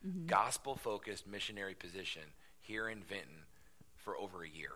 [0.06, 0.28] Mm-hmm.
[0.28, 2.22] gospel focused missionary position
[2.58, 3.44] here in Vinton
[3.98, 4.70] for over a year.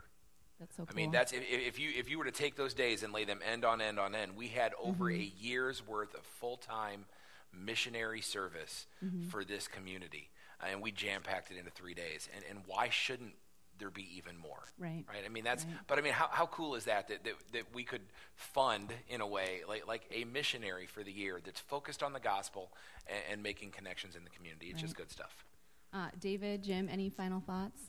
[0.60, 0.92] That's so cool.
[0.92, 3.24] I mean, that's if, if you if you were to take those days and lay
[3.24, 5.22] them end on end on end, we had over mm-hmm.
[5.22, 7.06] a year's worth of full time
[7.52, 9.28] missionary service mm-hmm.
[9.28, 10.28] for this community,
[10.66, 12.28] and we jam packed it into three days.
[12.34, 13.32] And and why shouldn't
[13.78, 14.62] there be even more?
[14.78, 15.04] Right.
[15.08, 15.24] Right.
[15.24, 15.64] I mean, that's.
[15.64, 15.74] Right.
[15.86, 18.02] But I mean, how how cool is that, that that that we could
[18.34, 22.20] fund in a way like like a missionary for the year that's focused on the
[22.20, 22.70] gospel
[23.06, 24.68] and, and making connections in the community.
[24.70, 25.44] It's just good stuff.
[25.92, 27.80] uh, David, Jim, any final thoughts?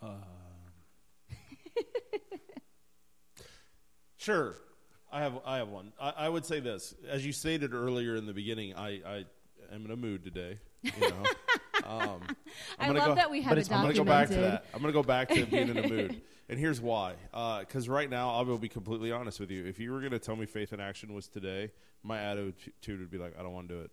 [4.16, 4.54] Sure,
[5.10, 5.40] I have.
[5.44, 5.92] I have one.
[6.00, 8.74] I, I would say this, as you stated earlier in the beginning.
[8.76, 9.24] I, I
[9.72, 10.58] am in a mood today.
[10.82, 11.24] You know,
[11.84, 12.06] um, I
[12.78, 14.28] I'm gonna love go- that we have but it it's- I'm going to go back
[14.28, 14.64] to that.
[14.74, 16.20] I'm going to go back to being in a mood.
[16.48, 17.14] And here's why.
[17.60, 19.64] Because right now, I will be completely honest with you.
[19.64, 21.70] If you were going to tell me faith in action was today,
[22.02, 23.90] my attitude would be like, I don't want to do it.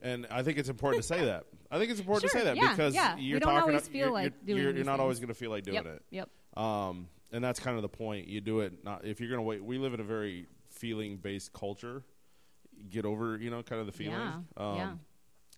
[0.00, 1.44] And I think it's important to say that.
[1.70, 3.16] I think it's important Sure, to say that yeah, because yeah.
[3.18, 3.70] You're don't talking.
[3.74, 5.74] always feel you're, like you're, doing you're, these not always going to feel like doing
[5.74, 5.86] Yep.
[5.86, 6.02] it.
[6.10, 6.28] Yep.
[6.56, 8.26] Um, and that's kind of the point.
[8.26, 9.62] You do it not if you're going to wait.
[9.62, 12.02] We live in a very feeling based culture.
[12.88, 14.14] Get over, you know, kind of the feeling.
[14.18, 14.34] Yeah.
[14.56, 14.92] Um, yeah.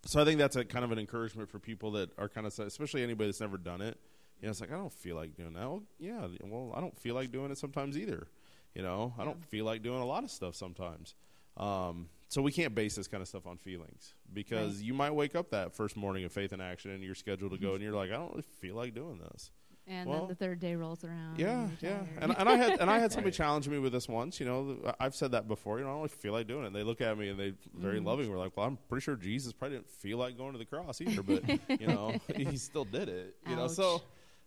[0.05, 2.59] So I think that's a kind of an encouragement for people that are kind of,
[2.59, 3.99] especially anybody that's never done it.
[4.41, 5.61] You know, it's like I don't feel like doing that.
[5.63, 8.27] Well, yeah, well, I don't feel like doing it sometimes either.
[8.75, 11.15] You know, I don't feel like doing a lot of stuff sometimes.
[11.57, 14.85] Um, so we can't base this kind of stuff on feelings because Right.
[14.87, 17.59] you might wake up that first morning of faith in action and you're scheduled to
[17.59, 19.51] go and you're like, I don't really feel like doing this.
[19.87, 21.39] And well, then the third day rolls around.
[21.41, 22.03] Yeah, and yeah.
[22.21, 24.39] And, and I had and I had somebody challenge me with this once.
[24.39, 25.79] You know, I've said that before.
[25.81, 26.67] You know, I don't feel like doing it.
[26.69, 28.07] And they look at me and they very Mm-hmm.
[28.07, 28.31] loving.
[28.31, 31.01] We're like, well, I'm pretty sure Jesus probably didn't feel like going to the cross
[31.01, 31.43] either, but
[31.81, 33.35] you know, he still did it.
[33.49, 34.03] You know, so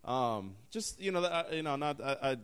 [0.06, 2.38] um, just you know, that, you know, not I, I,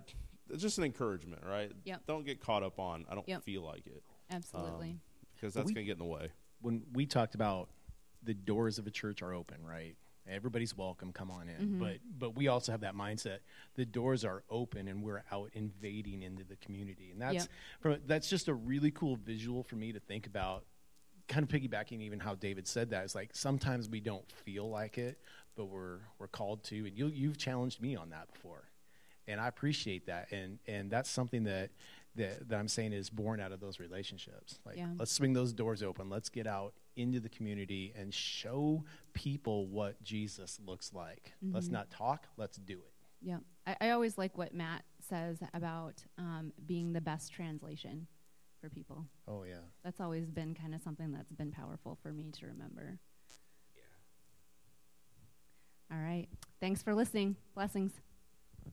[0.57, 1.71] just an encouragement, right?
[1.85, 2.01] Yep.
[2.07, 3.05] Don't get caught up on.
[3.09, 3.43] I don't Yep.
[3.43, 4.03] feel like it.
[4.29, 4.97] Absolutely.
[5.35, 6.29] because that's going to get in the way.
[6.61, 7.69] when we talked about
[8.23, 9.95] the doors of a church are open, right?
[10.29, 11.55] Everybody's welcome, come on in.
[11.55, 11.79] Mm-hmm.
[11.79, 13.39] But but we also have that mindset.
[13.75, 17.09] The doors are open and we're out invading into the community.
[17.11, 17.47] And that's Yep.
[17.79, 20.65] from that's just a really cool visual for me to think about
[21.27, 23.03] kind of piggybacking even how David said that.
[23.03, 25.17] It's like sometimes we don't feel like it,
[25.55, 28.63] but we're we're called to and you you've challenged me on that before.
[29.27, 30.31] And I appreciate that.
[30.31, 31.71] And and that's something that
[32.15, 34.59] that, that I'm saying is born out of those relationships.
[34.65, 34.89] Like Yeah.
[34.97, 36.09] let's swing those doors open.
[36.09, 38.83] Let's get out into the community and show
[39.13, 41.33] people what Jesus looks like.
[41.41, 42.93] Let's not talk, let's do it.
[43.21, 48.07] Yeah, I, I always like what Matt says about um, being the best translation
[48.59, 49.05] for people.
[49.27, 49.61] Oh yeah.
[49.83, 52.99] That's always been kind of something that's been powerful for me to remember.
[53.75, 55.95] Yeah.
[55.95, 56.27] All right.
[56.59, 57.35] Thanks for listening.
[57.55, 57.91] Blessings.